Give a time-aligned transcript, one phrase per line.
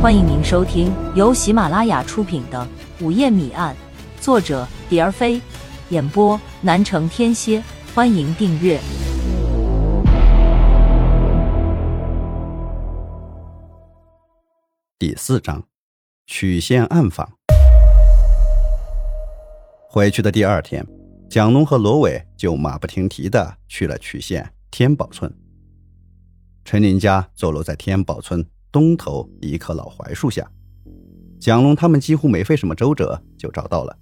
[0.00, 2.66] 欢迎您收听由喜马拉雅出品的
[3.04, 3.76] 《午夜谜案》，
[4.24, 5.38] 作者蝶儿飞，
[5.90, 7.62] 演播南城天蝎。
[7.94, 8.80] 欢迎订阅
[14.98, 15.62] 第四章
[16.26, 17.30] 曲线暗访。
[19.86, 20.82] 回去的第二天，
[21.28, 25.30] 蒋龙和罗伟就马不停蹄的去了曲县天宝村。
[26.64, 28.42] 陈林家坐落在天宝村。
[28.72, 30.48] 东头一棵老槐树下，
[31.40, 33.96] 蒋龙他们几乎没费什么周折就找到了。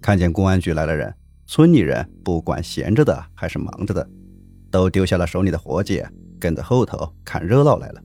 [0.00, 1.14] 看见公安局来了人，
[1.46, 4.08] 村里人不管闲着的还是忙着的，
[4.70, 6.02] 都丢下了手里的活计，
[6.40, 8.02] 跟着后头看热闹来了。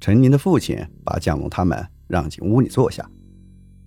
[0.00, 3.08] 陈宁的父亲把蒋龙他们让进屋里坐下，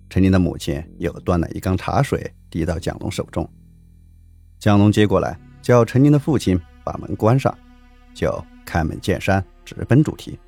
[0.08, 3.48] 陈宁的母亲又端了一缸茶水递到蒋龙手中。
[4.58, 7.56] 蒋龙接过来，叫陈宁的父亲把门关上，
[8.14, 10.38] 就开门见山，直奔主题。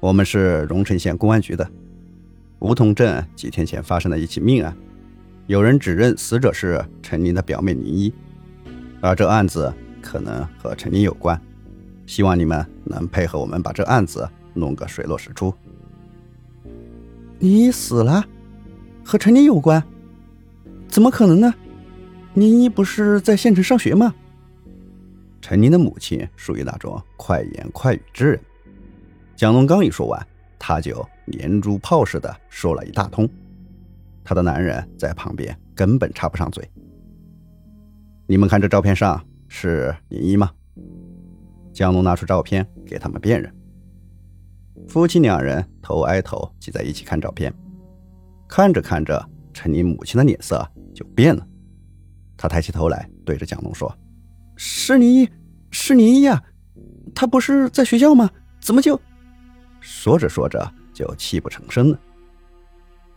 [0.00, 1.70] 我们是荣城县公安局的。
[2.60, 4.74] 梧桐镇几天前发生了一起命案，
[5.46, 8.12] 有人指认死者是陈林的表妹林一，
[9.02, 11.38] 而这案子可能和陈林有关，
[12.06, 15.54] 希望你们能配合我们把这案子弄个水落石出。
[17.38, 18.24] 你死了，
[19.04, 19.82] 和陈林有关？
[20.88, 21.54] 怎么可能呢？
[22.34, 24.14] 林一不是在县城上学吗？
[25.42, 28.40] 陈林的母亲属于那种快言快语之人。
[29.40, 30.26] 蒋龙刚一说完，
[30.58, 33.26] 他就连珠炮似的说了一大通。
[34.22, 36.62] 他的男人在旁边根本插不上嘴。
[38.26, 40.50] 你们看这照片上是林一吗？
[41.72, 43.50] 蒋龙拿出照片给他们辨认。
[44.86, 47.50] 夫妻两人头挨头挤在一起看照片，
[48.46, 51.48] 看着看着，陈林母亲的脸色就变了。
[52.36, 53.90] 他抬起头来对着蒋龙说
[54.54, 55.30] ：“是林一，
[55.70, 56.44] 是林一呀，
[57.14, 58.28] 他不是在学校吗？
[58.60, 59.00] 怎么就……”
[59.80, 61.98] 说着说着就泣不成声了。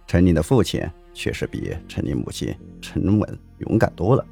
[0.07, 0.81] 陈林的父亲
[1.13, 4.25] 却是比陈林母亲沉稳勇敢多了。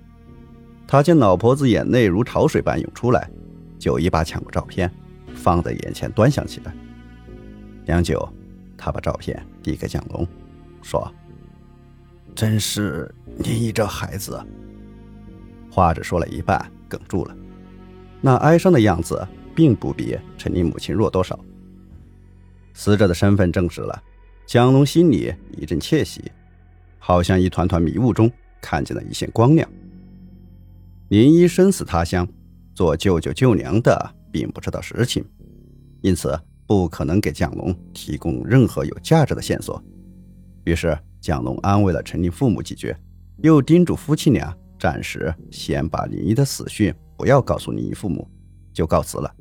[0.88, 3.30] 他见老婆子眼泪如潮水般涌出来，
[3.80, 4.92] 就一把抢过照片，
[5.34, 6.76] 放在眼前端详起来。
[7.86, 8.28] 良久，
[8.78, 10.28] 他把照片递给蒋龙，
[10.82, 11.10] 说
[12.36, 14.44] ：“真是你这孩子。”
[15.72, 17.36] 话只说了一半，哽住了。
[18.20, 21.40] 那哀伤的样子，并不比陈林母亲弱多少。
[22.82, 24.04] 死者的身份证实了，
[24.48, 26.32] 蒋龙心里一阵窃喜，
[26.98, 28.28] 好像一团团迷雾中
[28.60, 29.70] 看见了一线光亮。
[31.10, 32.28] 林一身死他乡，
[32.74, 35.24] 做舅舅舅娘的并不知道实情，
[36.02, 39.80] 因此不可能给蒋龙提供任何有价值的线索。
[40.64, 42.96] 于是蒋龙安慰了陈林父母几句，
[43.44, 48.28] 又叮嘱夫妻俩暂时先把林一的死讯不要告诉林一父母，
[48.74, 49.32] 就告辞了。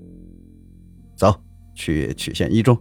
[1.17, 1.35] 走
[1.75, 2.79] 去曲县一中。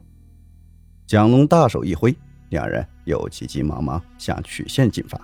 [1.09, 2.15] 蒋龙大手一挥，
[2.49, 5.19] 两人又急急忙忙向曲县进发。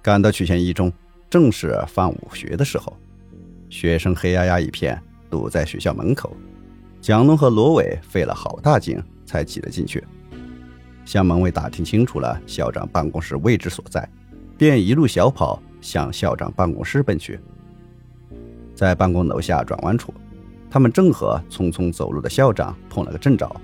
[0.00, 0.90] 赶到曲县一中，
[1.28, 2.96] 正是放午学的时候，
[3.68, 4.98] 学生黑压压一片，
[5.28, 6.34] 堵在学校门口。
[7.02, 10.02] 蒋龙和罗伟费了好大劲才挤了进去，
[11.04, 14.08] 向门卫打听清楚了校长办公室位置所在，
[14.56, 17.38] 便一路小跑向校长办公室奔去。
[18.74, 20.14] 在办公楼下转弯处，
[20.70, 23.54] 他们正和匆匆走路的校长碰了个正着。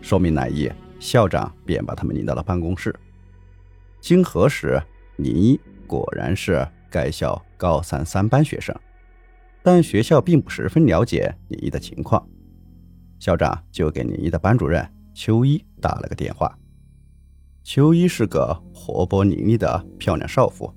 [0.00, 2.94] 说明来意，校长便把他们领到了办公室。
[4.00, 4.80] 经核实，
[5.16, 8.74] 林一果然是该校高三三班学生，
[9.62, 12.26] 但学校并不十分了解林一的情况。
[13.18, 16.56] 校长就给林一的班主任秋一打了个电话。
[17.64, 20.72] 秋一是个活泼伶俐的漂亮少妇，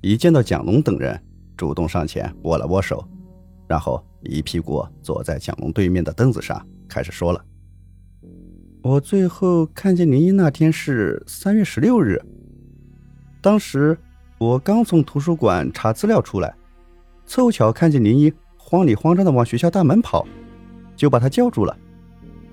[0.00, 1.20] 一见到蒋龙等人，
[1.56, 3.04] 主动上前握了握手，
[3.66, 7.44] 然后一屁股坐在蒋龙对面的凳子上，开始说了。
[8.84, 12.20] 我最后看见林一那天是三月十六日。
[13.40, 13.96] 当时
[14.36, 16.54] 我刚从图书馆查资料出来，
[17.24, 20.26] 凑巧看见林一慌里慌张的往学校大门跑，
[20.94, 21.74] 就把他叫住了。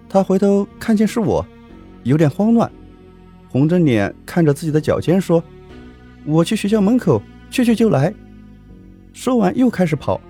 [0.08, 1.46] 他回头看见是我，
[2.04, 2.72] 有点慌乱，
[3.50, 5.44] 红着脸看着自己的脚尖说
[6.26, 8.14] ：“我去学校门口，去去就来。”
[9.12, 10.22] 说完又开始跑，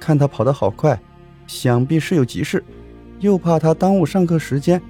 [0.00, 1.00] 看他跑得好快，
[1.46, 2.64] 想必是有急事，
[3.20, 4.82] 又怕他耽误上课时间。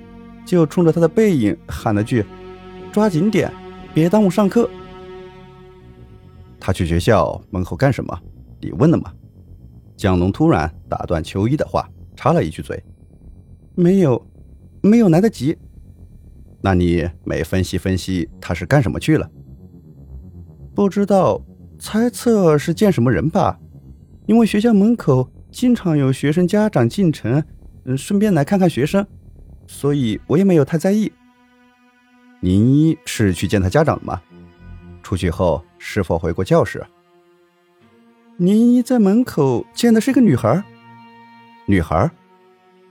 [0.51, 2.25] 就冲着他的背影喊了句
[2.91, 3.53] ：“抓紧点，
[3.95, 4.69] 别耽误上课。”
[6.59, 8.21] 他去学校门口干什么？
[8.61, 9.13] 你问了吗？
[9.97, 12.83] 蒋龙突然打断秋衣的话，插了一句嘴
[13.77, 14.21] ：“没有，
[14.83, 15.57] 没有来得及。”
[16.61, 19.31] 那你没分析分析他是干什么去了？
[20.75, 21.41] 不知道，
[21.79, 23.61] 猜测是见什么人吧？
[24.27, 27.41] 因为学校门口经常有学生家长进城，
[27.85, 29.07] 嗯，顺便来看看学生，
[29.71, 31.13] 所以我也没有太在意。
[32.41, 34.21] 林一是去见他家长了吗？
[35.01, 36.85] 出去后是否回过教室？
[38.37, 40.63] 林一在门口见的是一个女孩。
[41.67, 42.11] 女孩？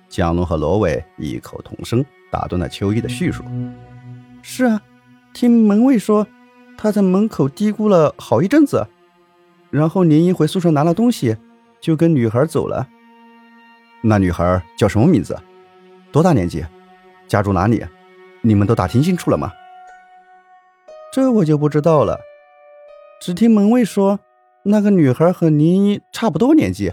[0.08, 3.44] 蒋龙和罗伟异口同声打断了秋衣的叙述。
[4.42, 4.82] 是啊，
[5.34, 6.26] 听门卫说，
[6.78, 8.88] 他在门口嘀咕了好一阵子，
[9.70, 11.36] 然后林一回宿舍拿了东西，
[11.82, 12.88] 就跟女孩走了。
[14.02, 15.38] 那女孩叫什么名字？
[16.12, 16.66] 多大年纪？
[17.28, 17.86] 家住哪里？
[18.42, 19.54] 你们都打听清楚了吗？
[21.12, 22.20] 这我就不知道了，
[23.22, 24.20] 只听门卫说，
[24.64, 26.92] 那个女孩和宁一差不多年纪。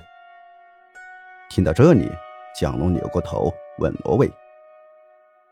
[1.48, 2.10] 听到这里，
[2.58, 4.30] 蒋龙扭过头问罗伟：“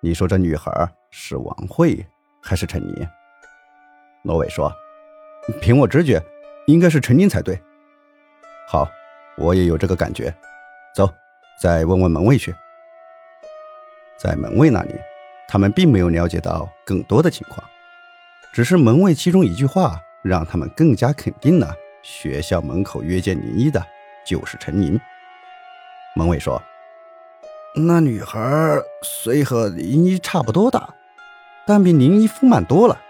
[0.01, 0.71] 你说这女孩
[1.11, 2.05] 是王慧
[2.43, 3.07] 还是陈妮？”
[4.25, 4.71] 罗伟说
[5.63, 6.23] ：“凭我直觉，
[6.67, 7.59] 应该是陈妮才对。”
[8.69, 8.87] 好，
[9.39, 10.35] 我也有这个感觉。
[10.95, 11.09] 走。
[11.63, 12.53] 再问问门卫去，
[14.17, 14.95] 在门卫那里，
[15.49, 17.63] 他们并没有了解到更多的情况，
[18.53, 23.85] 只是门卫其中一句话让他们更加肯定了学校门口约见林一的
[24.27, 24.99] 就是陈宁。
[26.17, 26.63] 门卫说
[27.75, 28.41] ：“那女孩
[29.03, 30.89] 虽和林一差不多大，
[31.67, 33.01] 但比林一丰满多了。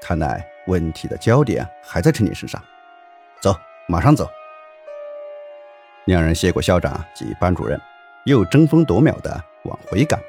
[0.00, 2.62] 看来问题的焦点还在陈宁身上。
[3.40, 3.54] 走，
[3.88, 4.28] 马上走。”
[6.06, 7.78] 两人谢过校长及班主任，
[8.28, 10.20] 又争分夺秒的往回赶。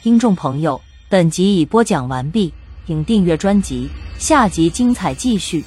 [0.00, 2.54] 听众朋友，本集已播讲完毕，
[2.86, 5.64] 请订阅专辑，下集精彩继续。